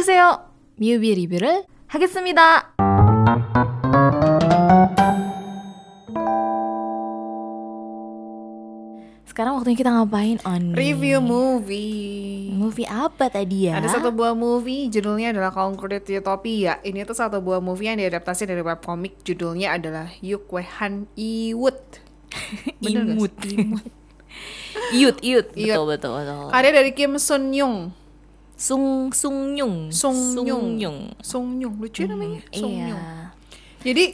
[0.00, 0.40] 보세요.
[0.76, 2.72] 뮤비 리뷰를 하겠습니다.
[9.26, 12.48] Sekarang waktunya kita ngapain on Review movie.
[12.56, 13.76] movie apa tadi ya?
[13.76, 16.80] Ada satu buah movie judulnya adalah Concrete Utopia.
[16.80, 22.00] Ini tuh satu buah movie yang diadaptasi dari webcomic judulnya adalah Yuk Wehan Iwut.
[22.80, 23.32] Bener nggak imut.
[23.44, 23.56] sih?
[23.60, 23.84] Imut.
[24.96, 25.48] Iut, iut.
[25.52, 25.68] Iut.
[25.68, 26.48] Betul, betul, betul.
[26.48, 27.99] Karya dari Kim Sun Yung.
[28.61, 29.89] Sung Sung Yung.
[29.89, 30.77] Sung Yung.
[30.77, 30.99] Yung.
[31.17, 32.45] Sung Yung lucu ya namanya.
[32.53, 32.93] Sung Iya.
[32.93, 33.01] Yung.
[33.81, 34.05] Jadi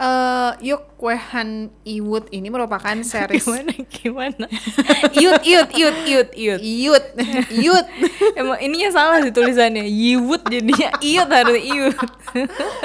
[0.00, 4.46] eh Yuk Wehan Iwut ini merupakan series Gimana gimana?
[5.20, 6.60] iut, iut, iut, iut, iut.
[6.62, 7.04] Iut,
[7.50, 7.86] Iut.
[8.38, 9.82] Emang ininya salah sih tulisannya.
[9.90, 11.98] Yiwut jadinya iut harus iut.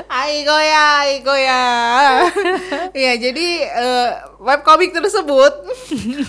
[0.10, 1.64] Aigo ya, aigo ya.
[2.98, 4.10] Iya, jadi eh,
[4.42, 5.54] webcomic tersebut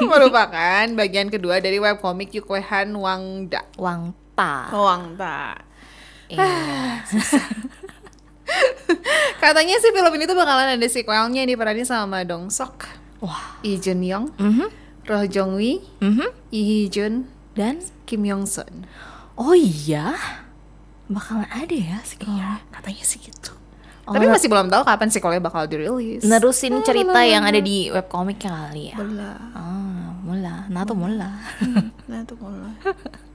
[0.04, 3.64] merupakan bagian kedua dari webcomic Yukwehan Wangda.
[4.36, 4.70] Wangta.
[4.70, 5.38] Wangda.
[6.28, 6.46] Iya.
[9.38, 12.86] Katanya sih film ini tuh bakalan ada sequelnya diperanin sama Dong Sok,
[13.18, 13.58] Wah.
[13.60, 14.66] Lee Jun Young, Mhm.
[15.04, 16.28] Roh Jong Wi, Mhm.
[16.50, 18.84] Lee Hee Jun, Dan Kim Yong Sun.
[19.34, 20.14] oh iya.
[21.06, 22.58] Bakalan ada ya sequelnya.
[22.68, 23.54] Katanya sih gitu.
[24.04, 26.22] Oh, Tapi masih belum tahu kapan sequelnya bakal dirilis.
[26.22, 28.96] nerusin cerita yang ada di webcomicnya kali ya.
[28.96, 29.34] Bela.
[29.52, 30.66] Ah, mula.
[30.66, 31.42] Nah tuh mula.
[32.06, 32.74] Nah itu mulai.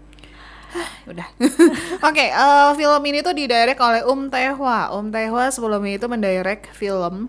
[1.12, 1.28] Udah.
[2.08, 4.92] Oke, eh, film ini tuh didirect oleh Um Tae-hwa.
[4.96, 7.28] Um Tae-hwa sebelumnya itu mendirect film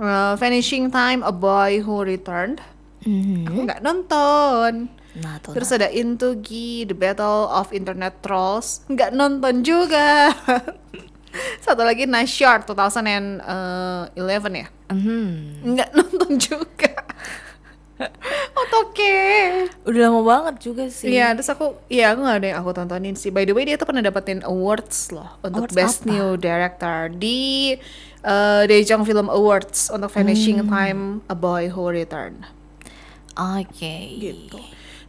[0.00, 2.60] eh, Vanishing Time, A Boy Who Returned.
[3.04, 3.44] Mhm.
[3.52, 4.88] Aku nggak nonton.
[5.14, 5.38] Nah.
[5.38, 8.82] Terus ada Into Gi, The Battle of Internet Trolls.
[8.90, 10.34] Nggak nonton juga.
[11.64, 14.18] Satu lagi Nashar 2011
[14.54, 14.66] ya.
[14.90, 15.30] Mhm.
[15.74, 16.93] Nggak nonton juga.
[18.84, 19.16] Oke.
[19.86, 21.14] Udah lama banget juga sih.
[21.14, 23.30] Iya, terus aku, iya aku nggak ada yang aku tontonin sih.
[23.30, 26.10] By the way, dia tuh pernah dapetin awards loh untuk Awards Best apa?
[26.10, 27.74] New Director di
[28.26, 30.70] uh, Daejeon Film Awards untuk Finishing Hmm.
[30.70, 32.42] Time A Boy Who Returned.
[33.34, 33.94] Oke.
[34.18, 34.58] Gitu.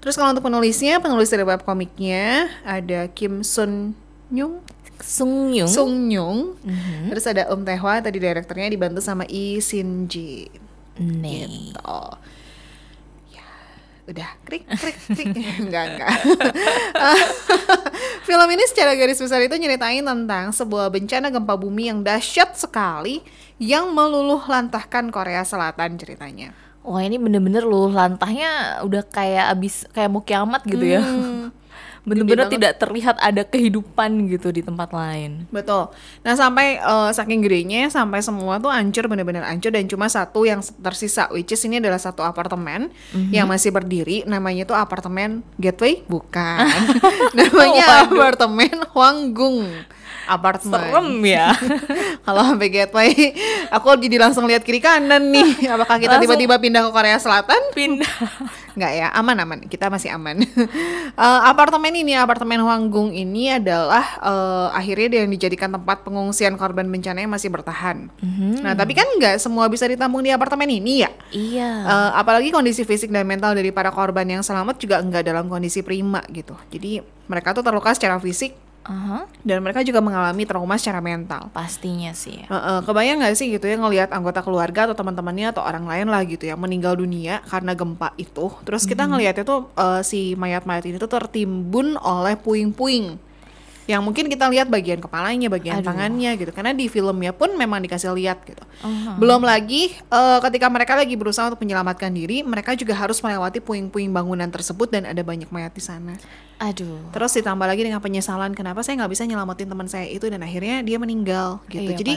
[0.01, 3.97] Terus kalau untuk penulisnya, penulis dari webcomicnya ada Kim Sun
[4.29, 4.61] Nyung,
[5.01, 5.69] Sung Yung.
[5.69, 6.57] Sung Nyung.
[6.61, 7.13] Mhm.
[7.13, 10.49] Terus ada Um Tae-hwa, tadi direkturnya dibantu sama Lee Sin Ji.
[11.01, 11.45] Nih.
[11.49, 12.01] Gitu.
[14.05, 15.33] Ya, udah krik krik krik
[15.65, 16.13] enggak enggak.
[18.29, 23.25] Film ini secara garis besar itu nyeritain tentang sebuah bencana gempa bumi yang dahsyat sekali
[23.57, 26.53] yang meluluh lantahkan Korea Selatan ceritanya.
[26.85, 31.01] Wah ini bener-bener loh lantahnya udah kayak abis kayak mau kiamat gitu ya.
[32.05, 32.53] Hmm, Bener-bener banget.
[32.53, 35.49] tidak terlihat ada kehidupan gitu di tempat lain.
[35.49, 35.89] Betul.
[36.21, 40.61] Nah sampai eh, saking gedenya sampai semua tuh hancur bener-bener hancur dan cuma satu yang
[40.61, 42.93] tersisa, which is ini adalah satu apartemen
[43.33, 44.21] yang masih berdiri.
[44.23, 46.69] Namanya tuh apartemen Gateway, bukan?
[47.37, 48.05] namanya Waduh.
[48.05, 49.65] apartemen Hwanggung.
[50.25, 50.81] Apartemen.
[50.81, 51.53] Serem ya.
[52.25, 53.09] Kalau sampai Gateway,
[53.69, 55.65] aku jadi langsung lihat kiri kanan nih.
[55.77, 57.61] Apakah kita tiba-tiba pindah ke Korea Selatan?
[57.71, 58.13] Pindah.
[58.77, 59.59] Nggak ya, aman aman.
[59.71, 60.43] Kita masih aman.
[61.15, 67.23] Eh, apartemen ini, apartemen Hwanggung ini adalah eh, akhirnya yang dijadikan tempat pengungsian korban bencana
[67.23, 68.11] yang masih bertahan.
[68.59, 71.11] Nah, tapi kan nggak semua bisa ditampung di apartemen ini ya.
[71.31, 71.71] Iya.
[71.87, 75.79] Eh, apalagi kondisi fisik dan mental dari para korban yang selamat juga nggak dalam kondisi
[75.79, 76.59] prima gitu.
[76.67, 76.99] Jadi
[77.31, 81.49] mereka tuh terluka secara fisik Aha, dan mereka juga mengalami trauma secara mental.
[81.49, 82.45] pastinya sih.
[82.45, 82.47] ya.
[82.47, 86.21] Heeh, kebayang nggak sih gitu ya ngelihat anggota keluarga atau teman-temannya atau orang lain lah
[86.21, 88.53] gitu yang meninggal dunia karena gempa itu.
[88.61, 93.17] Terus kita ngelihatnya tuh eh, si mayat-mayat ini tuh tertimbun oleh puing-puing.
[93.85, 95.93] Yang mungkin kita lihat bagian kepalanya, bagian Aduh.
[95.93, 96.49] tangannya gitu.
[96.49, 98.65] Karena di filmnya pun memang dikasih lihat gitu.
[98.81, 99.17] Aha.
[99.21, 104.09] Belum lagi eh, ketika mereka lagi berusaha untuk menyelamatkan diri, mereka juga harus melewati puing-puing
[104.09, 106.17] bangunan tersebut dan ada banyak mayat di sana.
[106.57, 107.11] Aduh.
[107.11, 110.81] Terus ditambah lagi dengan penyesalan kenapa saya nggak bisa nyelamatin teman saya itu dan akhirnya
[110.81, 111.91] dia meninggal gitu.
[111.93, 112.13] Iya, Jadi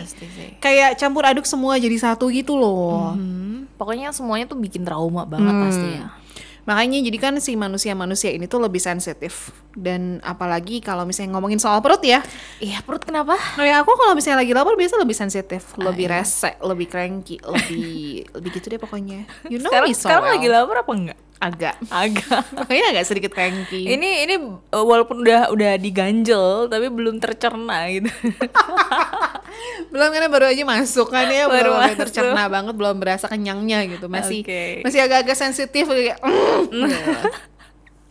[0.63, 3.13] kayak campur aduk semua jadi satu gitu loh.
[3.13, 5.65] Hmm, pokoknya semuanya tuh bikin trauma banget Hmm.
[5.67, 6.07] pasti ya.
[6.69, 11.81] Makanya jadi kan si manusia-manusia ini tuh lebih sensitif dan apalagi kalau misalnya ngomongin soal
[11.81, 12.21] perut ya.
[12.61, 13.41] Iya perut kenapa?
[13.57, 16.21] Kayak aku kalau misalnya lagi lapar biasa lebih sensitif, Ah, lebih iya.
[16.21, 17.97] rese, lebih cranky, lebih
[18.37, 19.25] lebih gitu deh pokoknya.
[19.49, 20.35] You know sekarang me so sekarang well.
[20.37, 21.19] lagi lapar apa enggak?
[21.39, 22.43] agak Agak.
[22.59, 23.87] makanya agak sedikit cranky.
[23.87, 24.35] ini ini
[24.75, 28.11] uh, walaupun udah udah diganjel tapi belum tercerna gitu.
[29.89, 31.99] belum karena baru aja masuk kan ya Baru belum masuk.
[32.05, 34.85] tercerna banget belum berasa kenyangnya gitu masih Oke.
[34.85, 36.97] masih agak-agak sensitif kayak mm, gitu.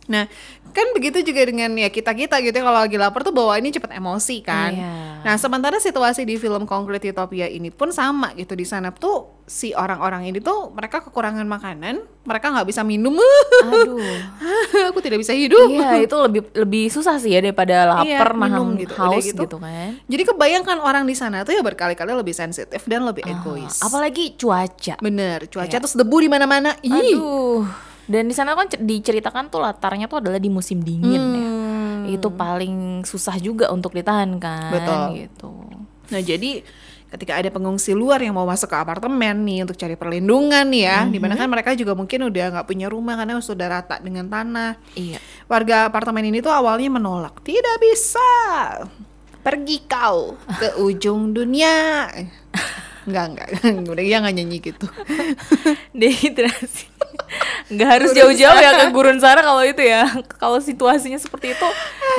[0.08, 0.24] Nah,
[0.70, 4.36] kan begitu juga dengan ya kita-kita gitu ya, kalau lagi lapar tuh bawaannya cepet emosi
[4.40, 4.72] kan.
[4.72, 4.92] Iya.
[5.18, 9.72] Nah, sementara situasi di film Concrete Utopia ini pun sama gitu di sana tuh si
[9.72, 13.16] orang-orang ini tuh mereka kekurangan makanan, mereka nggak bisa minum.
[13.66, 13.98] Aduh.
[14.92, 15.66] Aku tidak bisa hidup.
[15.66, 19.42] Iya, itu lebih lebih susah sih ya daripada lapar, Iya, minum gitu, haus gitu.
[19.42, 19.56] gitu.
[19.58, 19.98] kan.
[20.06, 23.80] Jadi kebayangkan orang di sana tuh ya berkali-kali lebih sensitif dan lebih Ah, egois.
[23.82, 25.00] apalagi cuaca.
[25.00, 25.80] Bener, cuaca Iya.
[25.82, 26.76] terus debu di mana-mana.
[26.78, 27.87] Aduh.
[28.08, 31.48] Dan di sana kan cer- diceritakan tuh latarnya tuh adalah di musim dingin ya.
[31.52, 32.02] Hmm.
[32.08, 35.28] Itu paling susah juga untuk ditahan kan Betul.
[35.28, 35.52] gitu.
[36.08, 36.64] Nah jadi
[37.08, 40.98] ketika ada pengungsi luar yang mau masuk ke apartemen nih untuk cari perlindungan nih ya,
[41.08, 44.76] di mana kan mereka juga mungkin udah nggak punya rumah karena sudah rata dengan tanah.
[44.92, 45.16] Iya.
[45.48, 48.28] Warga apartemen ini tuh awalnya menolak, tidak bisa,
[49.40, 52.08] pergi kau ke ujung dunia.
[53.08, 53.48] Enggak enggak,
[53.96, 54.86] udah dia nggak nyanyi gitu.
[56.00, 56.84] Dehidrasi.
[57.72, 60.04] Nggak harus jauh-jauh ya ke gurun sana kalau itu ya.
[60.36, 61.68] Kalau situasinya seperti itu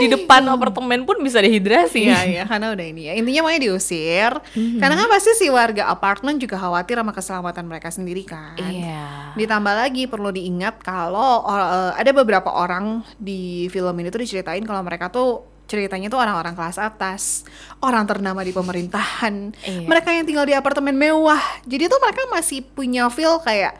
[0.01, 2.09] di depan apartemen pun bisa dehidrasi.
[2.09, 6.41] Iya iya karena udah ini ya intinya makanya diusir karena kan pasti si warga apartemen
[6.41, 8.57] juga khawatir sama keselamatan mereka sendiri kan.
[8.57, 9.33] Iya.
[9.37, 14.81] Ditambah lagi perlu diingat kalau eh, ada beberapa orang di film ini tuh diceritain kalau
[14.81, 17.45] mereka tuh ceritanya tuh orang-orang kelas atas,
[17.79, 19.85] orang ternama di pemerintahan, Iya.
[19.85, 21.39] mereka yang tinggal di apartemen mewah.
[21.63, 23.77] Jadi tuh mereka masih punya feel kayak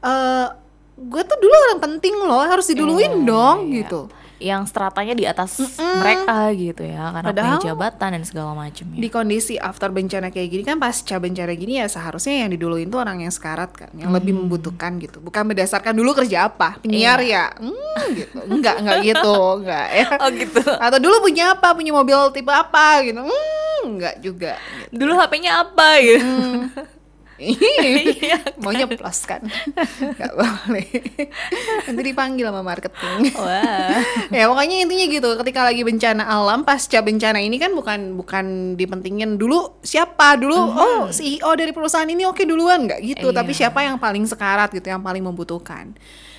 [0.00, 0.46] eh
[0.92, 3.82] gue tuh dulu orang penting loh, harus diduluin Iya, dong iya.
[3.82, 4.06] gitu.
[4.42, 8.98] Yang stratanya di atas mereka gitu ya, karena Padahal- punya jabatan dan segala macamnya.
[8.98, 12.98] Di kondisi after bencana kayak gini kan pasca bencana gini ya seharusnya yang diduluin tuh
[12.98, 15.22] orang yang sekarat kan, yang lebih membutuhkan gitu.
[15.22, 18.36] Bukan berdasarkan dulu kerja apa, penyiar ya, hmm, gitu.
[18.50, 20.06] Enggak, enggak gitu, enggak ya.
[20.22, 20.60] Oh gitu.
[20.66, 24.58] Atau dulu punya apa, punya mobil tipe apa gitu, hmm, enggak juga.
[24.58, 24.98] Gitu.
[24.98, 26.26] Dulu HP-nya apa gitu.
[26.26, 26.66] Iya,
[28.62, 29.42] maunya plus kan,
[29.98, 30.86] nggak boleh.
[31.84, 33.34] Nanti dipanggil sama marketing.
[33.34, 33.98] Wah.
[34.28, 38.44] ya pokoknya intinya gitu ketika lagi bencana alam pasca bencana ini kan bukan bukan
[38.74, 43.36] dipentingin dulu siapa dulu oh CEO dari perusahaan ini oke duluan nggak gitu Iya.
[43.36, 45.92] tapi siapa yang paling sekarat gitu yang paling membutuhkan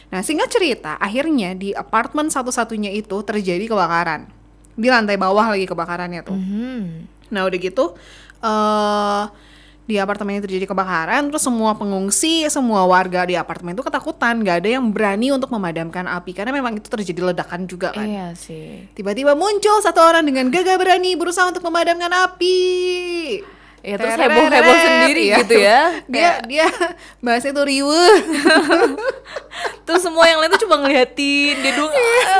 [0.07, 4.29] nah singkat cerita akhirnya di apartemen satu-satunya itu terjadi kebakaran
[4.71, 7.05] di lantai bawah lagi kebakarannya tuh Hmm.
[7.29, 7.97] Nah udah gitu
[8.39, 9.23] eh
[9.83, 14.63] di apartemen itu terjadi kebakaran, terus semua pengungsi, semua warga di apartemen itu ketakutan, nggak
[14.63, 18.07] ada yang berani untuk memadamkan api karena memang itu terjadi ledakan juga kan.
[18.07, 18.87] Iya sih.
[18.95, 22.59] Tiba-tiba muncul satu orang dengan gagah berani berusaha untuk memadamkan api.
[23.83, 25.37] Ya terus Tereret, heboh-heboh sendiri iya.
[25.43, 25.79] gitu ya.
[26.07, 26.65] Dia dia
[27.19, 28.15] bahasnya tuh riweh.
[29.83, 31.91] Terus semua yang lain tuh cuma ngeliatin dia doang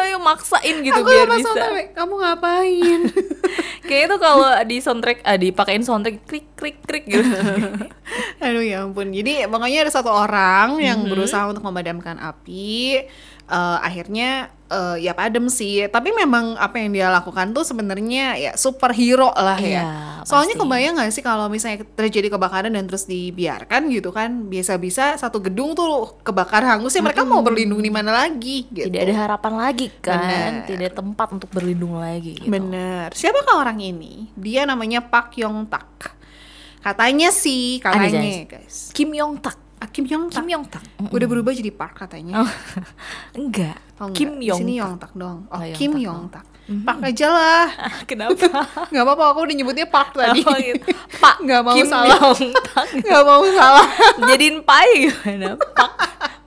[0.08, 1.52] ayo maksain gitu Aku biar bisa.
[1.52, 3.00] sampai, kamu ngapain?
[3.88, 7.28] Kayaknya tuh kalau di soundtrack ah, dipakein soundtrack klik klik klik gitu.
[8.44, 9.12] Aduh ya ampun.
[9.12, 11.12] Jadi pokoknya ada satu orang yang Mhm.
[11.12, 13.04] berusaha untuk memadamkan api.
[13.44, 15.92] Eh, akhirnya eh, ya padam sih.
[15.92, 19.84] Tapi memang apa yang dia lakukan tuh sebenarnya ya superhero lah ya.
[20.24, 20.64] Iya, Soalnya pasti.
[20.66, 25.72] kebayang gak sih kalau misalnya terjadi kebakaran dan terus dibiarkan gitu kan, bisa-bisa satu gedung
[25.74, 28.88] tuh kebakar hangus ya mereka mau berlindung di mana lagi gitu.
[28.88, 30.52] Tidak ada harapan lagi kan, Bener.
[30.66, 32.48] tidak ada tempat untuk berlindung lagi gitu.
[32.48, 33.12] Bener.
[33.12, 34.32] Siapakah orang ini?
[34.34, 36.16] Dia namanya Pak Yong Tak.
[36.80, 38.48] Katanya sih, katanya guys.
[38.48, 38.76] guys.
[38.92, 39.56] Kim Yong Tak.
[39.78, 40.40] Ah, Kim Yong Tak.
[40.40, 40.84] Kim Yong Tak.
[41.06, 42.40] Udah berubah jadi Park katanya.
[42.40, 42.52] Oh,
[43.40, 43.76] enggak.
[43.98, 44.16] Oh, enggak.
[44.16, 44.80] Kim Di Yong sini Tak.
[44.82, 45.38] Yong Tak dong.
[45.48, 46.46] Oh, Oh, Yong Kim Tak Yong dong.
[46.64, 46.80] Tak.
[46.88, 47.66] Park aja lah.
[48.10, 48.48] Kenapa?
[48.94, 50.40] Gak apa-apa, aku udah nyebutnya Park tadi.
[50.48, 50.80] Oh, gitu.
[51.20, 52.16] Pak Nggak mau Kim salah.
[52.16, 52.86] Yong Tak.
[53.04, 53.88] Gak mau salah.
[54.24, 55.60] Jadiin pai gimana?
[55.60, 55.92] Pak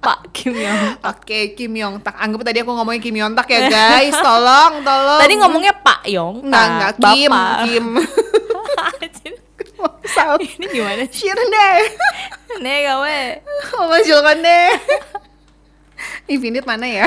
[0.00, 1.04] Pak Kim Yong.
[1.04, 2.16] Oke, Kim Yong Tak.
[2.16, 4.16] Anggap tadi aku ngomongin Kim Yong Tak ya guys.
[4.16, 5.20] Tolong, tolong.
[5.20, 6.48] Tadi ngomongnya Pak Yong Tak.
[6.48, 6.92] Enggak, enggak.
[6.96, 7.58] Kim, Bapak.
[7.68, 7.86] Kim.
[10.06, 10.40] Salah.
[10.40, 11.28] Ini gimana sih?
[11.28, 11.76] Shir deh.
[12.64, 13.20] Nih gawe.
[13.76, 14.70] Memasukkan deh.
[16.30, 17.06] Infinite mana ya?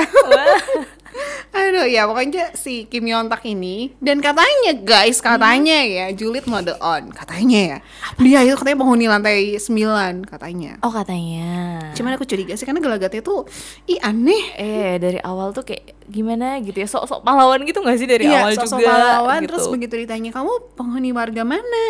[1.50, 6.70] Aduh ya pokoknya si Kim Yeon Tak ini dan katanya guys katanya ya Julid mode
[6.78, 7.78] on katanya ya.
[8.22, 10.78] Dia itu katanya penghuni lantai 9 katanya.
[10.86, 11.82] Oh katanya.
[11.90, 13.50] cuman aku curiga sih karena gelagatnya tuh
[13.90, 14.54] ih aneh.
[14.54, 18.42] Eh dari awal tuh kayak gimana gitu ya sok-sok pahlawan gitu gak sih dari iya
[18.46, 19.48] awal sosok juga pahlawan gitu.
[19.54, 21.84] terus begitu ditanya kamu penghuni warga mana?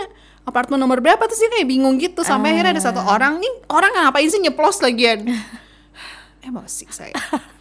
[0.49, 1.21] Apartemen nomor berapa?
[1.29, 4.81] Terus dia kayak bingung gitu sampai akhirnya ada satu orang nih orang ngapain sih nyeplos
[4.81, 5.29] lagian?
[6.49, 7.12] Emosi saya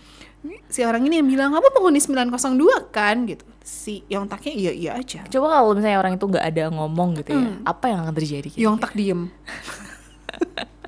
[0.71, 5.27] si orang ini yang bilang kamu penghuni 902 kan gitu si Yongtaknya iya iya aja
[5.27, 8.47] Coba kalau misalnya orang itu nggak ada ngomong gitu ya, apa yang akan terjadi?
[8.47, 8.63] Gitu?
[8.63, 9.27] Yongtak diem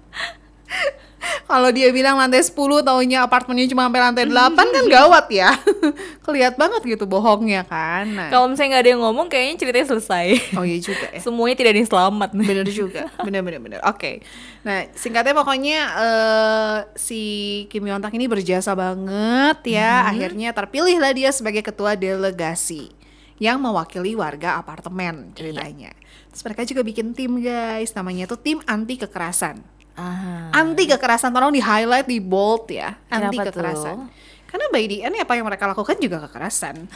[1.46, 5.50] Kalau dia bilang lantai 10 taunya apartemennya cuma sampai lantai 8 kan gawat ya.
[6.26, 8.06] Kelihat banget gitu bohongnya kan.
[8.10, 8.30] Nah.
[8.30, 10.26] Kalau misalnya nggak ada yang ngomong, kayaknya ceritanya selesai.
[10.56, 11.20] Oh iya juga ya.
[11.26, 12.30] Semuanya tidak ada yang selamat.
[12.36, 13.80] Bener juga, bener bener bener.
[13.88, 14.26] Oke,
[14.66, 17.22] nah singkatnya pokoknya eh, si
[17.70, 20.08] Kim Yong Tak ini berjasa banget ya.
[20.10, 23.02] Akhirnya terpilihlah dia sebagai ketua delegasi
[23.42, 25.90] yang mewakili warga apartemen ceritanya.
[26.30, 29.81] Terus mereka juga bikin tim guys, namanya tuh tim anti kekerasan.
[29.96, 30.50] Ah.
[30.56, 33.96] Anti kekerasan tolong di highlight di bold ya, anti Kenapa kekerasan.
[33.98, 34.08] tuh?
[34.48, 36.76] Karena by the end apa yang mereka lakukan juga kekerasan.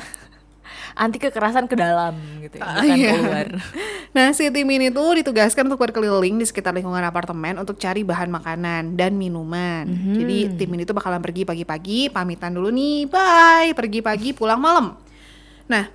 [0.95, 3.11] Anti kekerasan ke dalam gitu ya, bukan iya.
[3.19, 3.47] keluar.
[4.15, 8.31] Nah, si tim ini tuh ditugaskan untuk berkeliling di sekitar lingkungan apartemen untuk cari bahan
[8.31, 9.83] makanan dan minuman.
[9.91, 14.95] Jadi tim ini tuh bakalan pergi pagi-pagi, pamitan dulu nih, bye, pergi pagi, pulang malam.
[15.67, 15.91] Nah,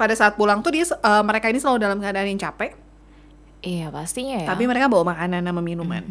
[0.00, 2.72] pada saat pulang tuh dia eh, mereka ini selalu dalam keadaan yang capek,
[3.58, 4.46] Iya pastinya ya.
[4.46, 6.02] tapi mereka bawa makanan sama minuman.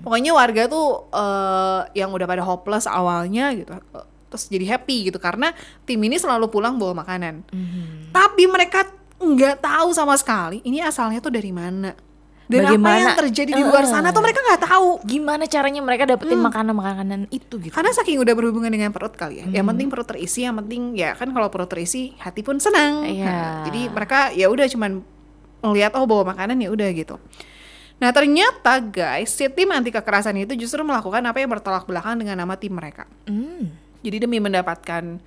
[0.00, 5.20] Pokoknya warga tuh eh, yang udah pada hopeless awalnya gitu, eh, terus jadi happy gitu
[5.20, 5.52] karena
[5.84, 7.44] tim ini selalu pulang bawa makanan.
[7.52, 8.08] Mhm.
[8.08, 8.88] Tapi mereka
[9.20, 11.92] nggak tahu sama sekali ini asalnya tuh dari mana.
[12.44, 15.00] Dan apa Bagaimana- yang terjadi di luar sana tuh mereka nggak tahu.
[15.08, 17.72] gimana caranya mereka dapetin makanan-makanan itu gitu?
[17.72, 19.48] Karena saking udah berhubungan dengan perut kali ya.
[19.48, 23.00] Yang penting perut terisi, yang penting ya kan kalau perut terisi hati pun senang.
[23.08, 23.24] Iya.
[23.24, 25.13] Nah, jadi mereka ya udah cuman
[25.64, 27.16] ngelihat oh bawa makanan ya udah gitu.
[27.98, 32.44] Nah ternyata guys, si tim anti kekerasan itu justru melakukan apa yang bertolak belakang dengan
[32.44, 33.08] nama tim mereka.
[33.24, 33.72] Hmm.
[34.04, 35.18] Jadi demi mendapatkan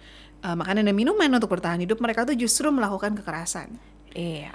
[0.45, 3.73] uh, makanan dan minuman untuk bertahan hidup, mereka tuh justru melakukan kekerasan.
[4.13, 4.53] Iya.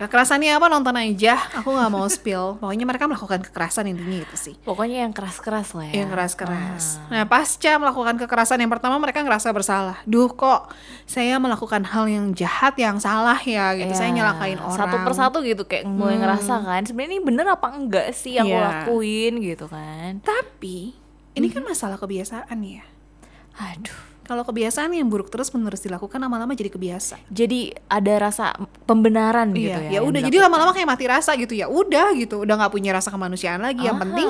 [0.00, 2.56] Kekerasannya apa nonton aja, aku nggak mau spill.
[2.56, 4.54] Pokoknya mereka melakukan kekerasan intinya itu sih.
[4.64, 6.00] Pokoknya yang keras-keras lah ya.
[6.00, 6.84] Yang keras-keras.
[7.12, 10.00] Nah pasca melakukan kekerasan yang pertama mereka ngerasa bersalah.
[10.08, 10.72] Duh kok
[11.04, 13.92] saya melakukan hal yang jahat yang salah ya gitu.
[13.92, 14.16] Saya Iya.
[14.24, 14.80] nyelakain orang.
[14.80, 18.56] Satu persatu gitu kayak mulai ngerasa kan sebenarnya ini bener apa enggak sih yang Iya.
[18.56, 20.24] gue lakuin gitu kan.
[20.24, 20.96] Tapi
[21.36, 22.88] ini kan masalah kebiasaan ya.
[23.60, 24.09] Aduh.
[24.30, 27.18] Kalau kebiasaan yang buruk terus menerus dilakukan lama-lama jadi kebiasa.
[27.34, 28.54] Jadi ada rasa
[28.86, 29.90] pembenaran gitu iya, ya.
[29.90, 30.22] ya yang udah.
[30.22, 31.66] Jadi lama-lama kayak mati rasa gitu ya.
[31.66, 32.46] Udah gitu.
[32.46, 33.82] Udah nggak punya rasa kemanusiaan lagi.
[33.82, 34.04] Yang Aha.
[34.06, 34.28] penting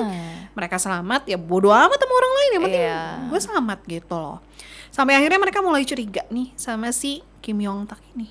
[0.57, 2.49] mereka selamat ya bodo amat sama orang lain.
[2.49, 3.01] Yang penting Iya.
[3.29, 4.41] gue selamat gitu loh.
[4.89, 8.25] Sampai akhirnya mereka mulai curiga nih sama si Kim Yong Tak ini.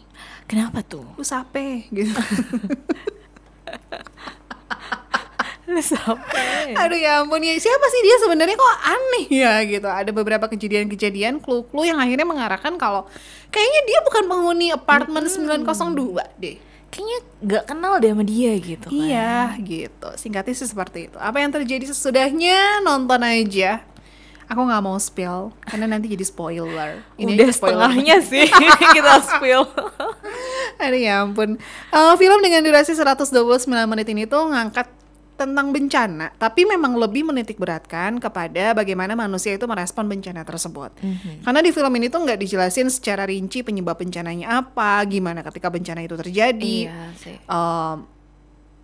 [0.50, 1.06] Kenapa tuh?
[1.14, 2.10] Lu sape gitu.
[5.90, 6.74] Sampai.
[6.74, 9.86] Aduh ya ampun ya siapa sih dia sebenarnya kok aneh ya gitu.
[9.86, 13.06] Ada beberapa kejadian-kejadian clue-clue yang akhirnya mengarahkan kalau
[13.54, 16.56] kayaknya dia bukan penghuni apartemen 902 deh.
[16.90, 18.98] Kayaknya nggak kenal deh sama dia gitu kan.
[18.98, 20.08] Iya gitu.
[20.18, 21.16] Singkatnya sih seperti itu.
[21.22, 23.86] Apa yang terjadi sesudahnya nonton aja.
[24.50, 27.06] Aku nggak mau spill karena nanti jadi spoiler.
[27.14, 27.54] Udah aja spoiler.
[27.54, 28.50] setengahnya sih
[28.98, 29.62] kita spill.
[30.82, 31.54] Aduh ya ampun.
[31.94, 33.38] Eh, film dengan durasi 129
[33.70, 34.90] menit ini tuh ngangkat
[35.40, 40.92] tentang bencana, tapi memang lebih menitik beratkan kepada bagaimana manusia itu merespon bencana tersebut.
[41.40, 46.04] Karena di film ini tuh nggak dijelasin secara rinci penyebab bencananya apa, gimana ketika bencana
[46.04, 46.76] itu terjadi.
[46.84, 47.40] iya sih.
[47.40, 47.96] Em,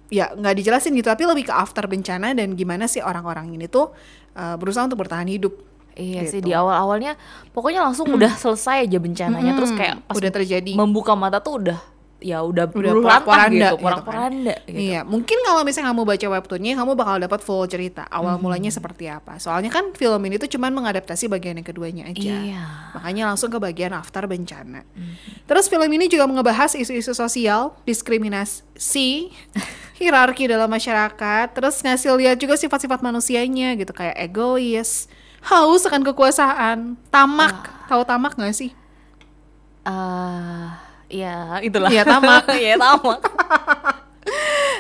[0.09, 3.93] ya nggak dijelasin gitu, tapi lebih ke after bencana dan gimana sih orang-orang ini tuh
[4.33, 5.53] eh, berusaha untuk bertahan hidup.
[5.97, 6.49] Iya sih gitu.
[6.49, 7.17] di awal-awalnya
[7.53, 10.73] pokoknya langsung udah selesai aja bencananya terus Mm, kayak pas udah terjadi.
[10.77, 11.81] membuka mata tuh udah
[12.17, 13.85] ya udah Udah porak-poranda gitu, gitu kan.
[13.85, 14.79] porak-poranda gitu.
[14.81, 19.13] Iya, mungkin kalau misalnya kamu baca webtoonnya, kamu bakal dapat full cerita awal mulanya seperti
[19.13, 19.37] apa.
[19.37, 22.33] Soalnya kan film ini tuh cuman mengadaptasi bagian yang keduanya aja.
[22.41, 22.65] Iya.
[22.97, 24.89] Makanya langsung ke bagian after bencana.
[25.45, 29.29] Terus film ini juga ngebahas isu-isu sosial, diskriminasi,
[30.01, 35.09] hierarki dalam masyarakat, terus ngasih lihat juga sifat-sifat manusianya gitu kayak egois,
[35.45, 37.69] haus akan kekuasaan, tamak.
[37.87, 38.73] Tahu tamak gak sih?
[39.87, 40.69] Eh,
[41.09, 41.89] ya itulah.
[41.89, 42.45] Iya, tamak.
[42.57, 43.21] Iya tamak.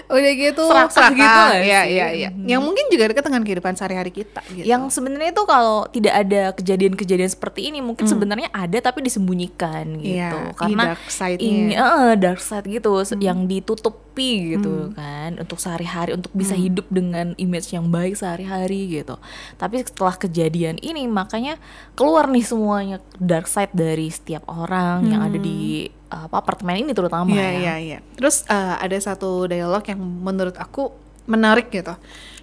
[0.06, 2.28] Udah gitu Serakah gitu nggak Iya, iya, iya.
[2.46, 4.62] Yang mungkin juga dekat dengan kehidupan sehari-hari kita gitu.
[4.62, 10.14] Yang sebenarnya itu kalau tidak ada kejadian-kejadian seperti ini mungkin sebenarnya ada tapi disembunyikan gitu.
[10.30, 10.46] Hmm.
[10.46, 11.42] Iya, Karena dark side-nya.
[11.42, 13.18] ini eh, dark side gitu Hmm.
[13.18, 16.62] yang ditutupi gitu kan untuk sehari-hari untuk bisa Hmm.
[16.64, 19.18] hidup dengan image yang baik sehari-hari gitu.
[19.56, 21.58] Tapi setelah kejadian ini makanya
[21.92, 27.28] keluar nih semuanya dark side dari setiap orang yang ada di apa apartemen ini terutama.
[27.28, 27.52] Iya, ya.
[27.58, 27.98] iya, iya.
[28.14, 30.94] Terus eh, ada satu dialog yang menurut aku
[31.26, 31.94] menarik gitu.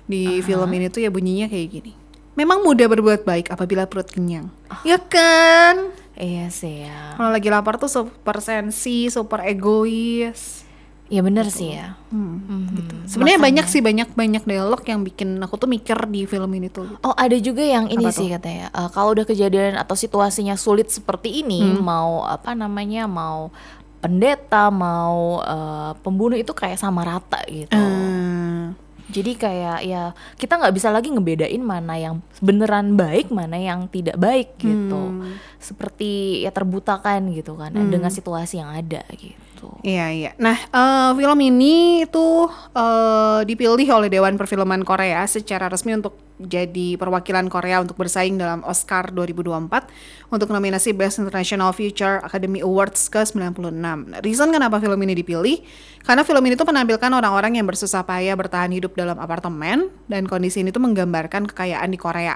[0.03, 1.93] Di film ini tuh ya bunyinya kayak gini.
[2.33, 4.49] Memang mudah berbuat baik apabila perut kenyang.
[4.81, 5.93] Ya kan?
[6.17, 7.13] Iya sih ya.
[7.17, 10.62] Kalau lagi lapar tuh super sensi, super egois.
[11.07, 11.99] Ya bener sih ya.
[12.09, 12.67] Hmm, Mhm.
[12.73, 12.95] gitu.
[13.05, 16.87] Sebenarnya banyak sih banyak-banyak dialog yang bikin aku tuh mikir di film ini tuh.
[16.99, 20.89] Oh ada juga yang ini Apa sih katanya eh, kalau udah kejadian atau situasinya sulit
[20.89, 21.79] seperti ini Hmm.
[21.79, 23.51] mau apa namanya mau
[23.99, 28.73] pendeta mau eh, pembunuh itu kayak sama rata gitu Eh,
[29.13, 34.17] Jadi kayak ya kita nggak bisa lagi ngebedain mana yang beneran baik, mana yang tidak
[34.17, 35.21] baik gitu.
[35.59, 39.52] Seperti ya terbutakan gitu kan dengan situasi yang ada gitu.
[39.83, 40.31] Iya iya.
[40.39, 46.97] Nah eh, film ini tuh eh, dipilih oleh Dewan Perfilman Korea secara resmi untuk jadi
[46.97, 53.77] perwakilan Korea untuk bersaing dalam Oscar 2024 untuk nominasi Best International Feature Academy Awards ke-96.
[54.25, 55.61] Reason kenapa film ini dipilih?
[56.01, 60.65] Karena film ini tuh menampilkan orang-orang yang bersusah payah bertahan hidup dalam apartemen dan kondisi
[60.65, 62.35] ini tuh menggambarkan kekayaan di Korea.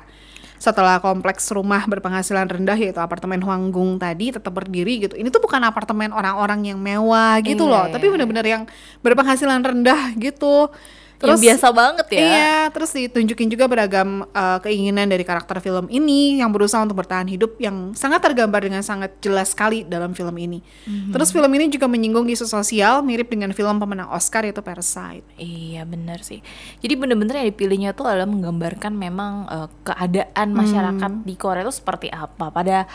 [0.58, 5.14] Setelah kompleks rumah berpenghasilan rendah yaitu apartemen Hwanggung tadi tetap berdiri gitu.
[5.14, 8.64] Ini tuh bukan apartemen orang-orang yang mewah gitu Iya, loh, iya, tapi bener-bener yang
[9.06, 10.70] berpenghasilan rendah gitu.
[11.25, 12.21] Yang biasa banget ya.
[12.21, 17.25] Iya, terus ditunjukin juga beragam uh, keinginan dari karakter film ini yang berusaha untuk bertahan
[17.25, 20.62] hidup yang sangat tergambar dengan sangat jelas sekali dalam film ini.
[20.86, 21.15] Mhm.
[21.17, 25.25] Terus film ini juga menyinggung isu sosial mirip dengan film pemenang Oscar yaitu Parasite.
[25.41, 26.45] Iya benar sih.
[26.86, 32.13] Jadi bener-bener yang dipilihnya tuh adalah menggambarkan memang eh, keadaan masyarakat di Korea itu seperti
[32.13, 32.86] apa pada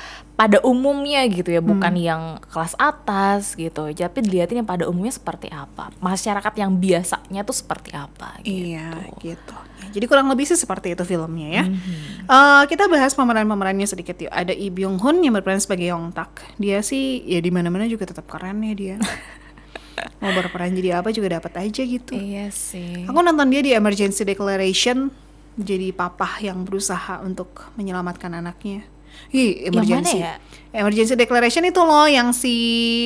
[0.43, 3.95] pada umumnya gitu ya, bukan yang kelas atas gitu.
[3.95, 5.95] Tapi dilihatin yang pada umumnya seperti apa.
[6.03, 8.75] Masyarakat yang biasanya tuh seperti apa gitu.
[8.75, 8.91] Iya,
[9.23, 9.55] gitu.
[9.95, 11.65] Jadi kurang lebih sih seperti itu filmnya ya.
[11.71, 12.27] Mhm.
[12.27, 14.35] Eh, kita bahas pemeran-pemerannya sedikit yuk.
[14.35, 16.59] Ada Lee Byung Hun yang berperan sebagai Yong Tak.
[16.59, 18.97] Dia sih ya di mana-mana juga tetap keren ya dia.
[20.19, 22.19] Mau berperan jadi apa juga dapat aja gitu.
[22.19, 23.07] Iya sih.
[23.07, 25.07] Aku nonton dia di Emergency Declaration
[25.55, 28.91] jadi papa yang berusaha untuk menyelamatkan anaknya.
[29.31, 30.19] Ih, Yang mana emergency.
[30.19, 30.35] ya?
[30.73, 32.55] Emergency Declaration itu loh yang si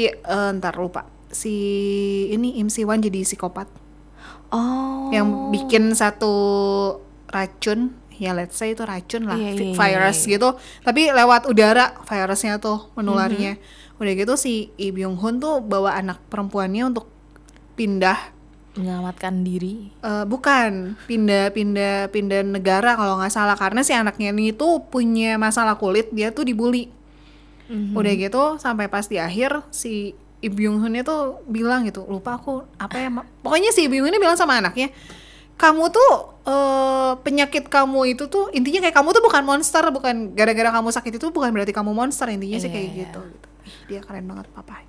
[0.06, 1.04] eh, ntar lupa.
[1.28, 1.52] Si
[2.28, 3.66] ini Im Siwan jadi psikopat
[4.46, 5.10] Oh.
[5.10, 6.30] yang bikin satu
[7.26, 10.30] racun ya let's say itu racun lah Iya, vi- iya, virus iya.
[10.32, 10.48] gitu
[10.80, 13.98] tapi lewat udara virusnya tuh menularnya Mhm.
[13.98, 17.10] udah gitu si Lee Byung Hun tuh bawa anak perempuannya untuk
[17.74, 18.35] pindah
[18.76, 19.88] menyelamatkan diri.
[19.98, 25.34] Eh, bukan pindah pindah pindah negara kalau nggak salah karena si anaknya ini tuh punya
[25.36, 26.92] masalah kulit dia tuh dibully
[27.66, 27.98] Mhm.
[27.98, 32.62] udah gitu sampai pas di akhir si Lee Byung Hun tuh bilang gitu lupa aku
[32.76, 33.10] apa ya
[33.42, 34.94] pokoknya si Lee Byung Hun ini bilang sama anaknya
[35.56, 36.12] kamu tuh
[36.46, 41.18] eh, penyakit kamu itu tuh intinya kayak kamu tuh bukan monster bukan gara-gara kamu sakit
[41.18, 42.96] itu bukan berarti kamu monster intinya sih Iya, kayak iya.
[43.02, 43.48] gitu gitu
[43.90, 44.86] dia keren banget papa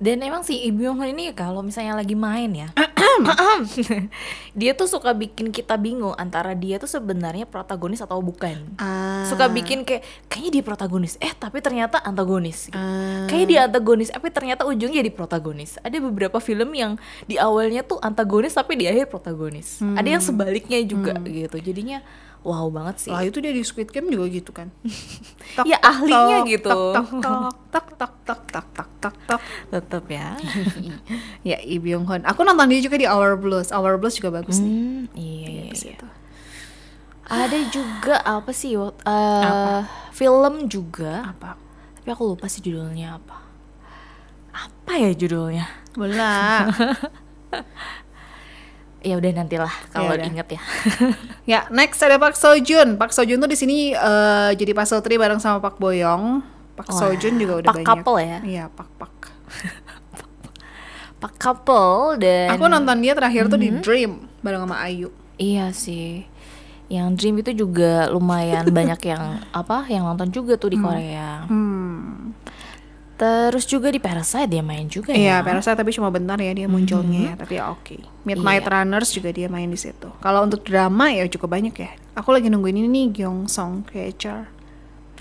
[0.00, 2.68] Dan emang si Lee Byung Hun ini kalau misalnya lagi main ya,
[4.60, 8.76] dia tuh suka bikin kita bingung antara dia tuh sebenarnya protagonis atau bukan.
[8.80, 9.26] Ah.
[9.28, 12.70] Suka bikin kayak kayaknya dia protagonis, eh tapi ternyata antagonis.
[12.72, 12.78] Gitu.
[12.78, 13.26] Ah.
[13.28, 15.76] Kayaknya dia antagonis, tapi ternyata ujungnya jadi protagonis.
[15.80, 16.96] Ada beberapa film yang
[17.28, 19.80] di awalnya tuh antagonis tapi di akhir protagonis.
[19.80, 21.56] Ada yang sebaliknya juga gitu.
[21.60, 22.02] Jadinya
[22.40, 23.10] wow banget sih.
[23.10, 24.72] lah itu dia di Squid Game juga gitu kan
[25.68, 26.68] Ya, ahlinya gitu.
[26.68, 30.28] tok tok tok tok tok tok tok tok tok Tetep ya.
[31.48, 34.56] ya Lee Byung Hun aku nonton dia juga di Our Blues Our Blues juga bagus
[34.58, 35.94] nih Hmm, iya, iya, iya.
[35.94, 36.06] itu.
[37.26, 38.74] Ada juga apa sih?
[38.74, 41.22] Wak- eh, film juga.
[41.24, 41.54] apa
[41.94, 43.38] Tapi aku lupa sih judulnya apa.
[44.50, 45.66] Apa ya judulnya?
[45.90, 46.66] bola
[49.00, 50.26] Ya udah nantilah kalau udah.
[50.26, 50.60] inget ya.
[51.50, 52.94] Ya, next ada Park Joon.
[52.94, 56.44] Park Seo Joon tuh di sini eh, jadi pasutri bareng sama Pak Boyong.
[56.88, 57.88] Seo Wah, Joon juga udah Pak banyak.
[57.88, 58.38] couple ya?
[58.40, 59.12] Iya, Pak Pak.
[61.18, 63.62] Pak couple dan Aku nonton dia terakhir tuh Mhm.
[63.62, 65.08] di Dream bareng sama Ayu.
[65.36, 66.24] Iya sih.
[66.86, 71.44] Yang Dream itu juga lumayan banyak yang apa yang nonton juga tuh di Korea.
[71.44, 71.79] Hmm.
[73.20, 75.44] Terus juga di Parasite dia main juga Iya, ya.
[75.44, 78.00] Parasite tapi cuma bentar ya dia munculnya ya, tapi ya oke.
[78.24, 78.72] Midnight Iya.
[78.80, 80.08] Runners juga dia main di situ.
[80.24, 81.92] Kalau untuk drama ya cukup banyak ya.
[82.16, 84.48] Aku lagi nungguin ini nih Gyeong Song Creature.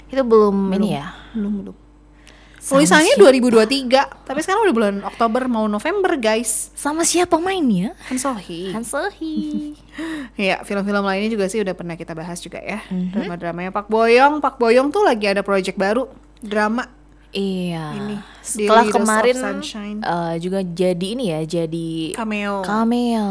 [0.08, 1.12] Itu belum, ini ya.
[1.36, 1.76] Belum belum.
[2.60, 3.24] Tulisannya siapa?
[3.32, 6.76] 2023, tapi sekarang udah bulan Oktober mau November guys.
[6.76, 7.96] Sama siapa mainnya?
[8.12, 8.76] Han Sohee.
[8.76, 9.80] Han Seo-hee.
[10.40, 12.80] Iya, film-film lainnya juga sih udah pernah kita bahas juga ya.
[12.88, 13.12] Mhm.
[13.12, 14.40] Drama-dramanya Pak Boyong.
[14.40, 16.08] Pak Boyong tuh lagi ada project baru,
[16.40, 16.88] drama.
[17.30, 17.94] Iya.
[17.94, 19.38] Ini, Setelah of kemarin
[20.02, 22.66] eh, juga jadi ini ya, jadi Cameo.
[22.66, 23.30] cameo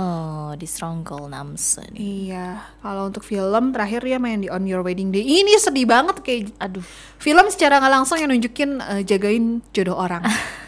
[0.54, 1.90] di Stronghold Namsen.
[1.98, 5.26] iya, kalau untuk film terakhir dia main di On Your Wedding Day.
[5.26, 6.86] Ini sedih banget kayak Aduh,
[7.18, 10.22] film secara nggak langsung yang nunjukin eh, jagain jodoh orang.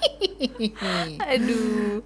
[1.32, 2.00] aduh.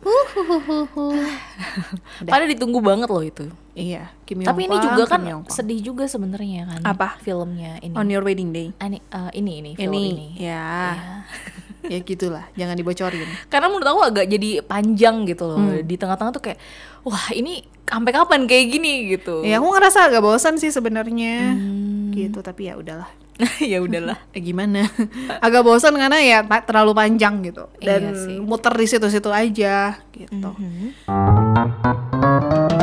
[2.25, 3.47] Padahal ditunggu banget loh itu.
[3.75, 6.81] iya, Kim Yong Tapi ini juga kan sedih juga sebenarnya kan.
[6.87, 7.19] Apa?
[7.23, 7.95] Filmnya ini.
[7.99, 8.71] On Your Wedding Day.
[8.79, 10.29] Ani- eh, ini ini film Ini, ini.
[10.39, 10.95] ya.
[11.93, 13.29] ya gitulah, jangan dibocorin.
[13.51, 15.59] Karena menurut aku agak jadi panjang gitu loh.
[15.59, 15.83] Hmm.
[15.83, 16.59] Di tengah-tengah tuh kayak
[17.03, 19.43] wah, ini sampai kapan kayak gini gitu.
[19.43, 21.59] Ya aku ngerasa agak bosan sih sebenarnya.
[21.59, 22.15] Hmm.
[22.15, 23.11] Gitu, tapi ya udahlah.
[23.73, 24.19] ya udahlah.
[24.31, 24.87] Eh, gimana?
[25.47, 27.67] agak bosan karena ya terlalu panjang gitu.
[27.83, 28.39] Dan Iya sih.
[28.39, 30.51] muter di situ-situ aja gitu.
[30.55, 32.74] Mhm.